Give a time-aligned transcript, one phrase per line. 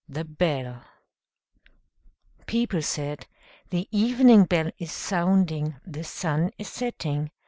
[0.09, 0.81] THE BELL
[2.47, 3.27] People said
[3.69, 7.29] "The Evening Bell is sounding, the sun is setting."